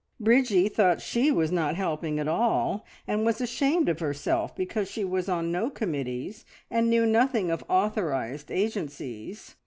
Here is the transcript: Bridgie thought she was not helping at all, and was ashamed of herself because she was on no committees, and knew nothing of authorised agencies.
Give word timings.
Bridgie 0.19 0.67
thought 0.67 0.99
she 0.99 1.31
was 1.31 1.51
not 1.51 1.75
helping 1.75 2.17
at 2.17 2.27
all, 2.27 2.83
and 3.07 3.23
was 3.23 3.39
ashamed 3.39 3.87
of 3.87 3.99
herself 3.99 4.55
because 4.55 4.89
she 4.89 5.03
was 5.05 5.29
on 5.29 5.51
no 5.51 5.69
committees, 5.69 6.43
and 6.71 6.89
knew 6.89 7.05
nothing 7.05 7.51
of 7.51 7.63
authorised 7.69 8.49
agencies. 8.49 9.53